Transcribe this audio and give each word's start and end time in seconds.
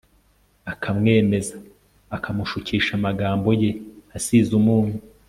akamwemeza, 0.71 1.57
akamushukisha 2.15 2.91
amagambo 2.99 3.49
ye 3.61 3.71
asize 4.17 4.51
umunyu 4.59 4.97